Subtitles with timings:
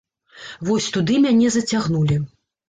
[0.69, 2.19] Вось туды мяне зацягнулі.